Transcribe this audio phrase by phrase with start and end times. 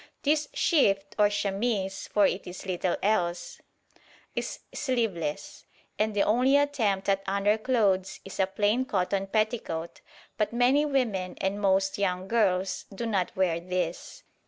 [0.23, 3.61] This shift or chemise for it is little else
[4.35, 5.65] is sleeveless;
[5.99, 10.01] and the only attempt at underclothes is a plain cotton petticoat;
[10.37, 14.23] but many women and most young girls do not wear this.